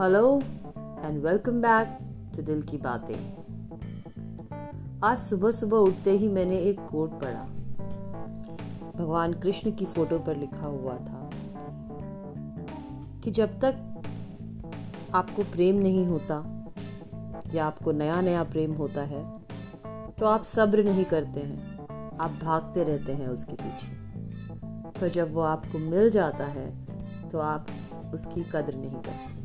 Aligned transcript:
Hello 0.00 0.40
and 1.04 1.22
welcome 1.22 1.60
back 1.60 1.96
to 2.34 2.42
दिल 2.42 2.60
की 2.62 2.76
बातें 2.78 3.14
आज 5.04 5.18
सुबह 5.18 5.50
सुबह 5.50 5.76
उठते 5.76 6.10
ही 6.10 6.28
मैंने 6.28 6.58
एक 6.58 6.80
कोट 6.80 7.18
पढ़ा। 7.20 7.40
भगवान 8.96 9.32
कृष्ण 9.32 9.70
की 9.70 9.84
फ़ोटो 9.84 10.18
पर 10.18 10.36
लिखा 10.36 10.66
हुआ 10.66 10.94
था 10.96 11.30
कि 13.24 13.30
जब 13.30 13.58
तक 13.64 13.74
आपको 15.14 15.42
प्रेम 15.42 15.76
नहीं 15.76 16.06
होता 16.06 16.36
या 17.54 17.66
आपको 17.66 17.92
नया 17.92 18.20
नया 18.20 18.44
प्रेम 18.44 18.74
होता 18.74 19.02
है 19.04 19.24
तो 20.18 20.26
आप 20.26 20.42
सब्र 20.42 20.84
नहीं 20.84 21.04
करते 21.04 21.40
हैं। 21.40 22.18
आप 22.20 22.38
भागते 22.42 22.84
रहते 22.84 23.12
हैं 23.12 23.28
उसके 23.28 23.54
पीछे। 23.54 23.88
पर 25.00 25.08
जब 25.08 25.34
वो 25.34 25.40
आपको 25.40 25.78
मिल 25.78 26.10
जाता 26.10 26.44
है 26.44 26.68
तो 27.28 27.38
आप 27.38 27.66
उसकी 28.14 28.42
कदर 28.42 28.74
नहीं 28.74 29.00
करते। 29.00 29.37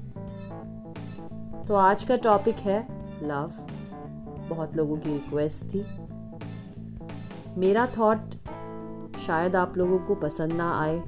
तो 1.68 1.76
आज 1.76 2.04
का 2.04 2.16
टॉपिक 2.16 2.56
है 2.56 2.88
लव 3.24 3.52
बहुत 4.50 4.76
लोगों 4.76 4.98
की 4.98 5.10
रिक्वेस्ट 5.10 5.64
थी। 5.66 5.86
मेरा 7.58 7.88
थॉट 7.88 8.36
शायद 9.20 9.56
आप 9.56 9.78
लोगों 9.78 10.00
को 10.00 10.16
पसंद 10.16 10.54
ना 10.54 10.72
आए, 10.80 11.00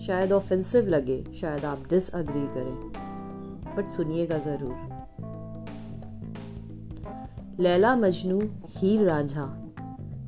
शायद 0.00 0.32
ऑफेंसिव 0.32 0.86
लगे, 0.86 1.24
शायद 1.40 1.64
आप 1.64 1.82
डिसअग्री 1.90 2.46
करें। 2.46 3.74
बट 3.76 3.88
सुनिएगा 3.88 4.38
ज़रूर। 4.38 4.76
Laila 7.60 7.96
Majnu, 7.96 8.40
Heer 8.68 9.06
Ranjha, 9.08 9.46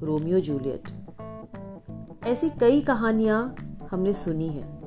Romeo 0.02 0.40
Juliet. 0.40 0.92
ऐसी 2.26 2.50
कई 2.50 2.80
कहानियाँ 2.80 3.56
हमने 3.90 4.14
सुनी 4.14 4.48
हैं। 4.48 4.80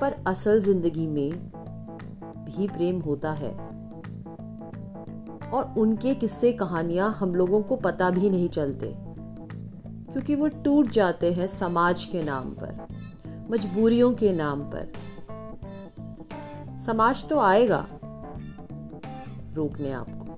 पर 0.00 0.12
असल 0.26 0.60
ज़िंदगी 0.60 1.06
में 1.06 1.57
भी 2.48 2.68
प्रेम 2.68 3.00
होता 3.00 3.32
है। 3.32 3.52
और 5.50 5.74
उनके 5.78 6.14
किस्से 6.14 6.52
कहानियाँ 6.52 7.12
हम 7.12 7.34
लोगों 7.34 7.62
को 7.62 7.76
पता 7.76 8.10
भी 8.10 8.30
नहीं 8.30 8.48
चलते, 8.48 8.94
क्योंकि 10.12 10.34
वो 10.34 10.48
टूट 10.64 10.90
जाते 10.90 11.32
हैं 11.32 11.46
समाज 11.46 12.04
के 12.04 12.22
नाम 12.22 12.50
पर, 12.52 12.86
मजबूरियों 13.50 14.12
के 14.14 14.32
नाम 14.32 14.62
पर। 14.64 14.92
समाज 16.78 17.28
तो 17.28 17.38
आएगा 17.38 17.86
रोकने 19.54 19.92
आपको। 19.92 20.36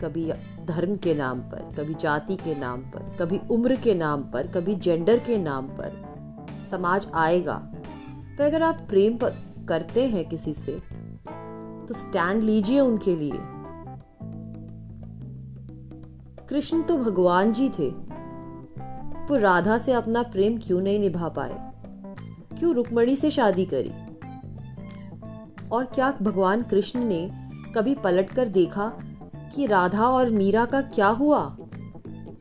कभी 0.00 0.30
धर्म 0.66 0.96
के 0.96 1.14
नाम 1.14 1.40
पर, 1.40 1.62
कभी 1.76 1.94
जाति 1.94 2.36
के 2.36 2.54
नाम 2.54 2.82
पर, 2.82 3.16
कभी 3.20 3.40
उम्र 3.50 3.76
के 3.76 3.94
नाम 3.94 4.22
पर, 4.22 4.46
कभी 4.46 4.74
जेंडर 4.76 5.18
के 5.18 5.38
नाम 5.38 5.68
पर 5.70 6.66
समाज 6.70 7.06
आएगा। 7.14 7.54
पर 8.38 8.44
अगर 8.44 8.62
आप 8.62 8.86
प्रेम 8.88 9.16
पर 9.16 9.32
करते 9.68 10.06
हैं 10.06 10.28
किसी 10.28 10.54
से 10.54 10.72
तो 11.88 11.94
स्टैंड 11.94 12.42
लीजिए 12.42 12.80
उनके 12.80 13.16
लिए। 13.16 13.40
कृष्ण 16.46 16.82
तो 16.82 16.98
भगवान 16.98 17.52
जी 17.52 17.68
थे। 17.68 17.90
वो 19.28 19.36
राधा 19.36 19.78
से 19.78 19.92
अपना 19.92 20.22
प्रेम 20.22 20.58
क्यों 20.58 20.80
नहीं 20.80 20.98
निभा 20.98 21.28
पाए? 21.28 21.72
क्यों 22.58 22.74
रुक्मणी 22.74 23.16
से 23.16 23.30
शादी 23.30 23.66
करी? 23.74 23.92
और 25.72 25.84
क्या 25.84 26.14
भगवान 26.22 26.62
कृष्ण 26.62 27.00
ने 27.04 27.30
कभी 27.74 27.94
पलटकर 27.94 28.48
देखा 28.48 28.92
कि 29.54 29.66
राधा 29.66 30.08
और 30.08 30.30
मीरा 30.30 30.64
का 30.64 30.80
क्या 30.80 31.08
हुआ? 31.08 31.56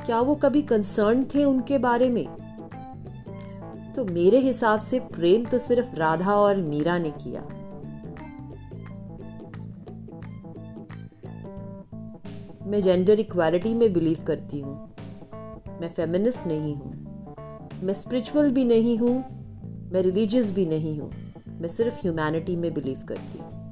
क्या 0.05 0.19
वो 0.19 0.35
कभी 0.35 0.61
कंसर्न 0.61 1.23
थे 1.23 1.43
उनके 1.43 1.77
बारे 1.77 2.09
में? 2.09 2.46
तो 3.97 4.05
मेरे 4.05 4.37
हिसाब 4.37 4.79
से 4.79 4.99
प्रेम 4.99 5.45
तो 5.45 5.59
सिर्फ़ 5.59 5.95
राधा 5.95 6.33
और 6.35 6.55
मीरा 6.55 6.97
ने 6.97 7.09
किया। 7.09 7.41
मैं 12.65 12.81
जेंडर 12.81 13.19
इक्वालिटी 13.19 13.73
में 13.73 13.93
बिलीव 13.93 14.17
करती 14.27 14.59
हूँ। 14.59 14.93
मैं 15.81 15.89
फेमिनिस्ट 15.89 16.47
नहीं 16.47 16.75
हूँ। 16.75 16.93
मैं 17.83 17.93
स्पिरिचुअल 17.93 18.51
भी 18.51 18.65
नहीं 18.65 18.97
हूँ। 18.97 19.15
मैं 19.91 20.01
रिलीजियस 20.01 20.53
भी 20.55 20.65
नहीं 20.65 20.99
हूँ। 20.99 21.11
मैं 21.47 21.69
सिर्फ़ 21.69 21.95
ह्यूमैनिटी 21.95 22.55
में 22.55 22.73
बिलीव 22.73 22.99
करती 23.07 23.37
हूँ। 23.37 23.71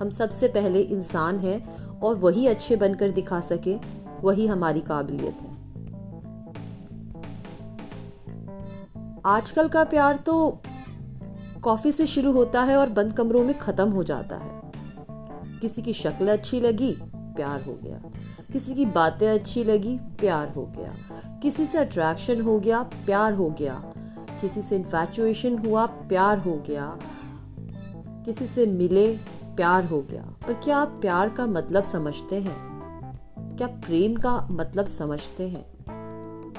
हम 0.00 0.10
सबसे 0.10 0.48
पहले 0.48 0.80
इंसान 0.80 1.38
हैं 1.38 1.60
और 1.98 2.16
वही 2.16 2.46
अच्छे 2.46 2.76
बनकर 2.76 3.10
दिखा 3.10 3.40
सके, 3.40 3.76
वही 4.20 4.46
हमारी 4.46 4.80
काबिलियत 4.80 5.36
है। 5.40 5.47
आजकल 9.26 9.68
का 9.68 9.84
प्यार 9.84 10.16
तो 10.16 10.62
कॉफ़ी 11.62 11.92
से 11.92 12.06
शुरू 12.06 12.32
होता 12.32 12.62
है 12.62 12.76
और 12.76 12.88
बंद 12.88 13.12
कमरों 13.12 13.44
में 13.44 13.58
खत्म 13.58 13.90
हो 13.90 14.04
जाता 14.04 14.36
है। 14.36 14.72
किसी 15.60 15.82
की 15.82 15.92
शक्ल 15.92 16.28
अच्छी 16.28 16.60
लगी, 16.60 16.96
प्यार 17.14 17.62
हो 17.62 17.78
गया। 17.82 18.00
किसी 18.52 18.74
की 18.74 18.86
बातें 18.86 19.28
अच्छी 19.28 19.64
लगी, 19.64 19.98
प्यार 19.98 20.48
हो 20.48 20.66
गया। 20.66 20.94
किसी 21.42 21.66
से 21.66 21.78
अट्रैक्शन 21.78 22.40
हो 22.40 22.60
गया, 22.60 22.82
प्यार 22.82 23.32
हो 23.32 23.50
गया। 23.50 23.84
किसी 24.40 24.62
से 24.62 24.76
इन्फेचुएशन 24.76 25.58
हुआ, 25.58 25.86
प्यार 25.86 26.38
हो 26.38 26.64
गया। 26.66 26.98
किसी 28.24 28.46
से 28.46 28.66
मिले, 28.66 29.16
प्यार 29.44 29.84
हो 29.84 30.02
गया। 30.02 30.22
पर 30.22 30.54
क्या 30.54 30.76
आप 30.78 30.88
प्यार 30.88 31.28
का 31.28 31.46
मतलब 31.46 31.82
समझते 31.82 32.40
हैं? 32.40 32.68
क्या 33.56 33.66
प्रेम 33.66 34.14
का 34.14 34.48
मतलब 34.50 34.86
समझते 34.86 35.48
हैं? 35.48 35.77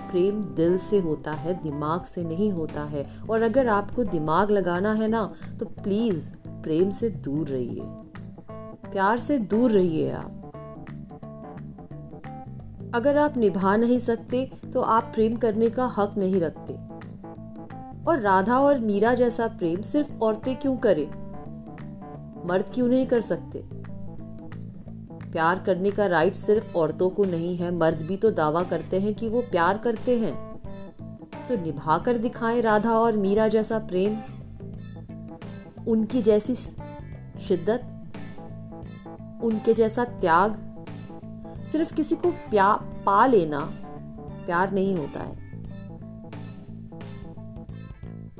प्रेम 0.09 0.43
दिल 0.43 0.77
से 0.77 0.99
होता 0.99 1.31
है, 1.31 1.53
दिमाग 1.63 2.03
से 2.03 2.23
नहीं 2.23 2.51
होता 2.51 2.83
है। 2.83 3.05
और 3.29 3.41
अगर 3.41 3.67
आपको 3.67 4.03
दिमाग 4.03 4.51
लगाना 4.51 4.93
है 4.93 5.07
ना 5.07 5.33
तो 5.59 5.65
प्लीज़ 5.65 6.31
प्रेम 6.47 6.89
से 6.91 7.09
दूर 7.09 7.47
रहिए। 7.47 7.81
प्यार 8.91 9.19
से 9.19 9.37
दूर 9.39 9.71
रहिए 9.71 10.11
आप। 10.11 10.35
अगर 12.95 13.17
आप 13.17 13.37
निभा 13.37 13.75
नहीं 13.75 13.99
सकते 13.99 14.51
तो 14.73 14.81
आप 14.81 15.11
प्रेम 15.13 15.35
करने 15.35 15.69
का 15.69 15.85
हक 15.97 16.15
नहीं 16.17 16.41
रखते। 16.41 16.73
और 18.07 18.19
राधा 18.19 18.59
और 18.59 18.79
मीरा 18.79 19.13
जैसा 19.13 19.47
प्रेम 19.47 19.81
सिर्फ़ 19.81 20.11
औरतें 20.21 20.55
क्यों 20.55 20.77
करें? 20.77 21.07
मर्द 22.47 22.65
क्यों 22.73 22.87
नहीं 22.87 23.05
कर 23.07 23.21
सकते? 23.21 23.78
प्यार 25.31 25.59
करने 25.59 25.91
का 25.91 26.05
राइट 26.05 26.35
सिर्फ़ 26.35 26.77
औरतों 26.77 27.09
को 27.09 27.25
नहीं 27.25 27.57
है। 27.57 27.75
मर्द 27.75 28.01
भी 28.01 28.17
तो 28.17 28.31
दावा 28.31 28.63
करते 28.63 28.99
हैं 28.99 29.15
कि 29.15 29.29
वो 29.29 29.41
प्यार 29.41 29.77
करते 29.77 30.19
हैं। 30.19 30.49
तो 31.49 31.55
निभा 31.55 31.97
कर 31.97 32.17
दिखाएँ 32.17 32.61
राधा 32.61 32.99
और 32.99 33.17
मीरा 33.17 33.47
जैसा 33.47 33.79
प्रेम। 33.79 34.17
उनकी 35.87 36.21
जैसी 36.21 36.55
शिद्दत। 36.55 37.95
उनके 39.43 39.73
जैसा 39.73 40.03
त्याग। 40.03 40.65
सिर्फ़ 41.71 41.93
किसी 41.93 42.15
को 42.15 42.31
प्या, 42.31 42.73
पा 43.05 43.25
लेना। 43.25 43.59
प्यार 44.45 44.71
नहीं 44.71 44.97
होता 44.97 45.19
है। 45.19 45.49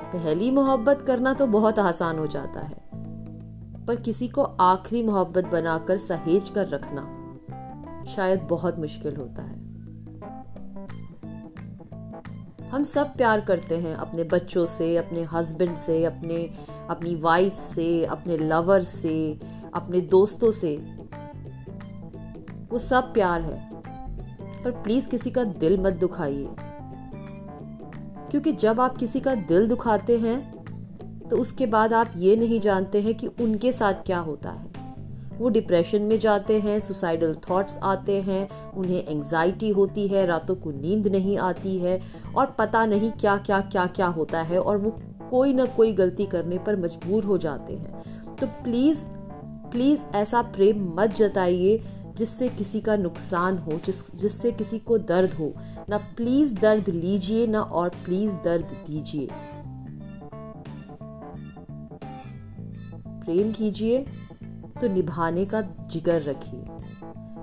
पहली 0.02 0.52
मोहब्बत 0.52 1.02
करना 1.02 1.34
तो 1.34 1.48
बहुत 1.48 1.80
आसान 1.80 2.20
हो 2.20 2.28
जाता 2.28 2.60
है। 2.60 2.89
पर 3.90 3.96
किसी 3.96 4.28
को 4.28 4.44
आखिरी 4.44 5.04
मोहब्बत 5.04 5.46
बनाकर 5.46 5.98
सहेज 5.98 6.50
कर 6.50 6.68
रखना 6.68 7.02
शायद 8.06 8.40
बहुत 8.40 8.80
मुश्किल 8.80 9.16
होता 9.16 9.42
है। 9.42 9.60
हम 12.70 12.84
सब 12.84 13.16
प्यार 13.16 13.42
करते 13.42 13.78
हैं 13.78 13.96
अपने 13.96 14.24
बच्चों 14.24 14.66
से, 14.66 14.98
अपने 14.98 15.24
हस्बैंड 15.24 15.78
से, 15.78 16.06
अपने, 16.06 16.54
अपनी 16.90 17.16
वाइफ 17.16 17.54
से, 17.54 18.06
अपने 18.06 18.38
लवर 18.38 18.84
से, 18.84 19.40
अपने 19.74 20.02
दोस्तों 20.02 20.52
से। 20.52 20.78
वो 22.72 22.80
सब 22.80 23.14
प्यार 23.14 23.42
है, 23.42 23.76
पर 24.64 24.72
प्लीज़ 24.72 25.10
किसी 25.10 25.32
का 25.32 25.44
दिल 25.44 25.82
मत 25.82 25.94
दुखाइए। 25.94 26.50
क्योंकि 28.32 28.52
जब 28.52 28.82
आप 28.82 28.98
किसी 28.98 29.20
का 29.20 29.36
दिल 29.36 29.68
दुखाते 29.68 30.18
हैं 30.18 30.59
तो 31.30 31.38
उसके 31.38 31.66
बाद 31.66 31.94
आप 31.94 32.12
ये 32.18 32.36
नहीं 32.36 32.60
जानते 32.60 33.02
हैं 33.02 33.16
कि 33.16 33.28
उनके 33.28 33.72
साथ 33.72 33.94
क्या 33.94 34.20
होता 34.20 34.50
है। 34.50 34.68
वो 35.38 35.50
डिप्रेशन 35.50 36.02
में 36.02 36.20
जाते 36.20 36.60
हैं 36.60 36.80
सुसाइडल 36.80 37.36
थॉट्स 37.50 37.78
आते 37.84 38.22
हैं, 38.22 38.72
उन्हें 38.72 39.08
एंजाइटी 39.08 39.70
होती 39.70 40.08
है, 40.08 40.26
रातों 40.26 40.56
को 40.56 40.72
नींद 40.72 41.08
नहीं 41.08 41.38
आती 41.38 41.78
है 41.78 42.02
और 42.36 42.46
पता 42.60 42.86
नहीं 42.86 43.12
क्या 43.12 43.38
क्या 43.38 43.60
क्या 43.62 43.86
क्या 43.86 44.08
होता 44.08 44.42
है 44.42 44.60
और 44.60 44.78
वो 44.78 45.00
कोई 45.30 45.54
ना 45.54 45.66
कोई 45.66 45.94
गलती 45.94 46.26
करने 46.26 46.58
पर 46.58 46.76
मजबूर 46.76 47.24
हो 47.24 47.38
जाते 47.38 47.74
हैं। 47.74 48.36
तो 48.36 48.48
प्लीज़ 48.48 49.04
प्लीज़ 49.72 50.02
ऐसा 50.16 50.42
प्रेम 50.42 50.94
मत 50.98 51.16
जताइए 51.16 51.84
जिससे 52.18 52.48
किसी 52.50 52.82
का 52.82 52.96
नुकसान 52.96 53.58
हो, 53.58 53.72
जिस, 53.86 54.16
जिससे 54.16 54.52
किसी 54.52 54.80
को 54.80 54.98
दर्द 54.98 55.34
हो। 55.34 55.54
ना 55.90 55.98
प्लीज़ 55.98 56.54
दर्द 56.54 56.90
लीजिए, 56.90 57.48
ना 57.48 57.62
और 57.62 57.90
प्लीज़ 57.90 58.36
दर्द 58.36 58.66
दीजिए। 58.88 59.28
प्रेम 63.30 63.52
कीजिए 63.52 64.06
तो 64.82 64.88
निभाने 64.88 65.46
का 65.46 65.62
जिगर 65.62 66.22
रखिए। 66.22 66.66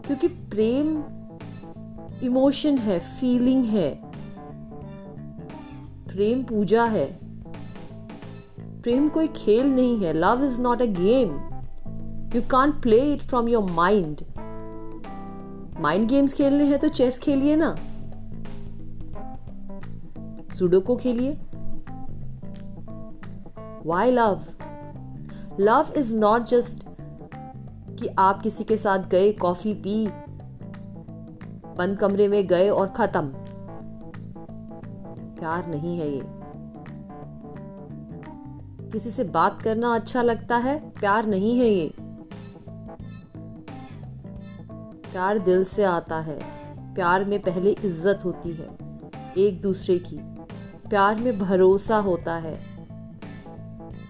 क्योंकि 0.06 0.28
प्रेम 0.28 1.04
इमोशन 2.22 2.78
है, 2.78 2.98
फीलिंग 2.98 3.64
है। 3.64 4.02
प्रेम 6.06 6.42
पूजा 6.42 6.84
है। 6.84 7.18
प्रेम 8.82 9.08
कोई 9.08 9.28
खेल 9.28 9.66
नहीं 9.66 10.04
है। 10.04 10.12
Love 10.12 10.44
is 10.44 10.62
not 10.62 10.82
a 10.82 10.86
game 10.86 11.28
you 12.36 12.42
can 12.42 12.72
play 12.72 13.12
it 13.12 13.22
from 13.22 13.48
your 13.48 13.70
mind 13.70 14.20
mind 15.80 16.08
games 16.08 16.32
खेलने 16.32 16.64
हैं 16.64 16.78
तो 16.78 16.88
चेस 16.88 17.18
खेलिए 17.18 17.56
ना। 17.56 17.76
सुडोको 20.54 20.96
खेलिए। 20.96 21.38
Why 23.86 24.10
love 24.10 24.42
love 25.61 25.93
is 25.97 26.14
not 26.17 26.43
just 26.43 26.85
कि 27.99 28.08
आप 28.19 28.41
किसी 28.43 28.64
के 28.64 28.76
साथ 28.76 29.08
गए 29.08 29.32
कॉफ़ी 29.32 29.75
पी, 29.75 30.06
बंद 31.76 31.99
कमरे 31.99 32.29
में 32.29 32.47
गए 32.47 32.69
और 32.70 32.88
खत्म। 32.88 33.32
प्यार 35.38 35.67
नहीं 35.67 35.99
है 35.99 36.11
ये। 36.11 36.23
किसी 38.93 39.11
से 39.11 39.25
बात 39.25 39.62
करना 39.62 39.94
अच्छा 39.94 40.23
लगता 40.23 40.56
है, 40.56 40.79
प्यार 40.91 41.26
नहीं 41.26 41.58
है 41.58 41.67
ये। 41.67 41.93
प्यार 45.11 45.38
दिल 45.38 45.64
से 45.64 45.85
आता 45.85 46.20
है। 46.20 46.38
प्यार 46.94 47.25
में 47.25 47.38
पहले 47.43 47.70
इज़्ज़त 47.75 48.25
होती 48.25 48.53
है, 48.53 48.69
एक 49.38 49.61
दूसरे 49.61 49.99
की। 49.99 50.19
प्यार 50.88 51.17
में 51.17 51.38
भरोसा 51.38 51.97
होता 51.99 52.35
है। 52.37 52.75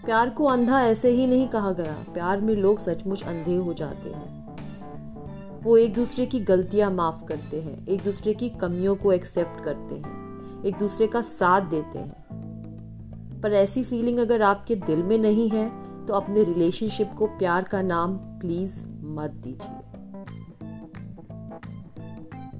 प्यार 0.06 0.30
को 0.30 0.44
अंधा 0.44 0.80
ऐसे 0.82 1.10
ही 1.10 1.26
नहीं 1.26 1.48
कहा 1.48 1.70
गया। 1.72 1.92
प्यार 2.14 2.40
में 2.40 2.54
लोग 2.54 2.78
सचमुच 2.78 3.22
अंधे 3.22 3.56
हो 3.56 3.74
जाते 3.74 4.10
हैं। 4.10 5.62
वो 5.62 5.76
एक 5.76 5.94
दूसरे 5.94 6.26
की 6.26 6.40
गलतियाँ 6.40 6.90
माफ़ 6.90 7.24
करते 7.24 7.60
हैं, 7.60 7.86
एक 7.86 8.02
दूसरे 8.02 8.34
की 8.34 8.48
कमियों 8.48 8.96
को 8.96 9.12
एक्सेप्ट 9.12 9.64
करते 9.64 9.94
हैं, 9.94 10.62
एक 10.64 10.78
दूसरे 10.78 11.06
का 11.06 11.22
साथ 11.22 11.60
देते 11.60 11.98
हैं। 11.98 13.40
पर 13.40 13.52
ऐसी 13.52 13.84
फीलिंग 13.84 14.18
अगर 14.18 14.42
आपके 14.42 14.74
दिल 14.76 15.02
में 15.02 15.18
नहीं 15.18 15.48
है 15.50 15.68
तो 16.06 16.14
अपने 16.14 16.44
रिलेशनशिप 16.44 17.12
को 17.18 17.26
प्यार 17.26 17.62
का 17.62 17.82
नाम 17.82 18.16
प्लीज़ 18.16 18.82
मत 19.02 19.30
दीजिए। 19.30 19.82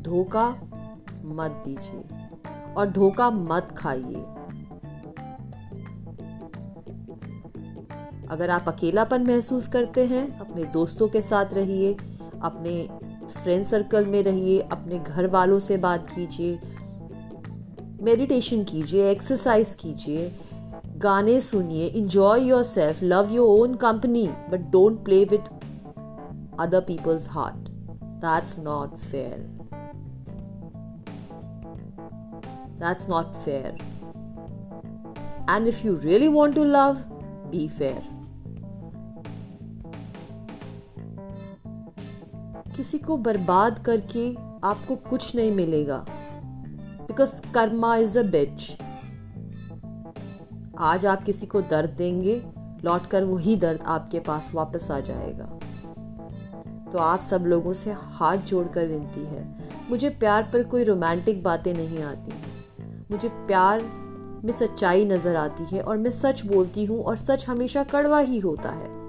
धोखा 0.03 0.49
मत 1.25 1.63
दीजिए 1.65 2.05
और 2.77 2.91
धोखा 2.91 3.31
मत 3.31 3.69
खाइए। 3.77 4.25
अगर 8.31 8.51
आप 8.51 8.69
अकेलापन 8.69 9.27
महसूस 9.27 9.67
करते 9.69 10.07
हैं, 10.07 10.39
अपने 10.39 10.65
दोस्तों 10.65 11.09
के 11.09 11.23
साथ 11.23 11.55
रहिए, 11.55 11.93
अपने 12.43 12.89
फ्रेंड 13.35 13.65
सर्कल 13.65 14.07
में 14.07 14.23
रहिए, 14.23 14.59
अपने 14.61 14.99
घर 14.99 15.27
वालों 15.27 15.59
से 15.59 15.77
बात 15.77 16.09
कीजिए 16.09 16.59
मेडिटेशन 18.03 18.65
कीजिए 18.65 19.11
एक्सरसाइज 19.11 19.75
कीजिए, 19.75 20.33
गाने 20.97 21.41
सुनिए 21.41 21.87
enjoy 21.87 22.49
yourself 22.63 23.03
love 23.03 23.33
your 23.33 23.61
own 23.61 23.75
company 23.75 24.27
but 24.51 24.71
don't 24.71 25.05
play 25.05 25.25
with 25.25 25.53
other 26.61 26.81
people's 26.81 27.29
heart 27.29 27.69
that's 28.25 28.59
not 28.59 28.97
fair 28.97 29.39
that's 32.81 33.09
not 33.11 33.33
fair 33.45 33.79
and 35.51 35.69
if 35.69 35.87
you 35.87 35.97
really 35.97 36.29
want 36.29 36.55
to 36.55 36.65
love 36.65 37.03
be 37.51 37.67
fair 37.69 38.16
किसी 42.77 42.99
को 42.99 43.17
बर्बाद 43.17 43.79
करके 43.79 44.29
आपको 44.65 44.97
कुछ 45.11 45.35
नहीं 45.37 45.51
मिलेगा। 45.53 46.05
Because 46.09 47.41
karma 47.55 47.97
is 47.97 48.19
a 48.19 48.23
bitch 48.23 48.77
आज 50.79 51.07
आप 51.07 51.23
किसी 51.23 51.47
को 51.47 51.61
दर्द 51.63 51.91
देंगे 51.91 52.43
लौट 52.85 53.07
कर 53.07 53.25
वही 53.25 53.57
दर्द 53.57 53.83
आपके 53.87 54.21
पास 54.21 54.51
वापस 54.55 54.91
आ 54.91 54.99
जाएगा। 55.01 55.45
तो 56.93 56.99
आप 56.99 57.21
सब 57.21 57.47
लोगों 57.47 57.73
से 57.73 57.93
हाथ 57.93 58.37
जोड़कर 58.39 58.87
विनती 58.87 59.21
है, 59.21 59.45
मुझे 59.91 60.09
प्यार 60.11 60.51
पर 60.53 60.63
कोई 60.63 60.85
रोमांटिक 60.85 61.43
बातें 61.43 61.73
नहीं 61.75 62.03
आती। 62.03 62.33
मुझे 63.11 63.29
प्यार 63.29 63.83
में 64.45 64.53
सच्चाई 64.53 65.05
नज़र 65.05 65.37
आती 65.37 65.65
है 65.65 65.83
और 65.83 65.97
मैं 65.97 66.11
सच 66.13 66.45
बोलती 66.47 66.85
हूँ 66.85 67.03
और 67.05 67.17
सच 67.17 67.49
हमेशा 67.49 67.85
कड़वा 67.85 68.19
ही 68.19 68.39
होता 68.39 68.71
है। 68.71 69.06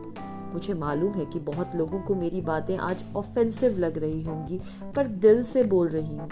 मुझे 0.57 0.74
मालूम 0.74 1.13
है 1.13 1.25
कि 1.25 1.39
बहुत 1.39 1.75
लोगों 1.75 2.00
को 2.01 2.15
मेरी 2.15 2.42
बातें 2.42 2.77
आज 2.77 3.04
ऑफेंसिव 3.15 3.77
लग 3.80 3.98
रही 3.98 4.24
होंगी, 4.24 4.59
पर 4.95 5.07
दिल 5.07 5.44
से 5.44 5.63
बोल 5.63 5.88
रही 5.88 6.18
हूँ। 6.18 6.30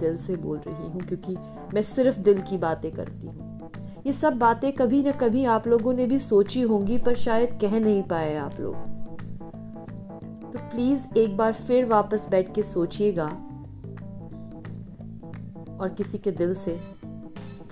दिल 0.00 0.16
से 0.16 0.36
बोल 0.36 0.58
रही 0.58 0.88
हूँ 0.88 1.00
क्योंकि 1.00 1.36
मैं 1.74 1.82
सिर्फ़ 1.82 2.18
दिल 2.18 2.42
की 2.42 2.58
बातें 2.58 2.90
करती 2.92 3.26
हूँ। 3.26 3.70
ये 4.06 4.12
सब 4.12 4.38
बातें 4.38 4.72
कभी 4.72 5.02
न 5.02 5.12
कभी 5.12 5.44
आप 5.44 5.66
लोगों 5.66 5.92
ने 5.92 6.06
भी 6.06 6.18
सोची 6.18 6.62
होंगी, 6.62 6.98
पर 6.98 7.14
शायद 7.14 7.58
कह 7.60 7.80
नहीं 7.80 8.02
पाए 8.02 8.36
आप 8.36 8.60
लोग। 8.60 8.74
तो 10.52 10.58
प्लीज़ 10.58 11.06
एक 11.18 11.36
बार 11.36 11.52
फिर 11.52 11.84
वापस 11.84 12.28
बैठ 12.30 12.54
के 12.54 12.62
सोचिएगा। 12.62 13.26
और 15.80 15.94
किसी 15.98 16.18
के 16.18 16.30
दिल 16.30 16.54
से 16.54 16.80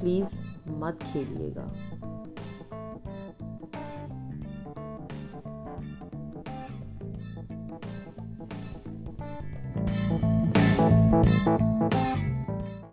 प्लीज़ 0.01 0.39
मत 0.71 0.99
खेलिएगा। 1.03 1.73